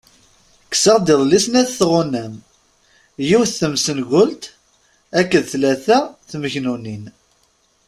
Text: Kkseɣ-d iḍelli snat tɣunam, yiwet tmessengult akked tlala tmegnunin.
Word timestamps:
Kkseɣ-d 0.71 1.07
iḍelli 1.13 1.39
snat 1.45 1.73
tɣunam, 1.79 2.33
yiwet 3.27 3.51
tmessengult 3.59 4.43
akked 5.19 5.43
tlala 5.51 5.99
tmegnunin. 6.29 7.03